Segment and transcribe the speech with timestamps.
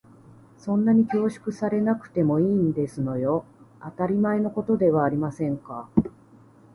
[0.57, 3.45] そんなに恐縮されなくてもいいんですのよ。
[3.83, 5.91] 当たり前のことではありませんか。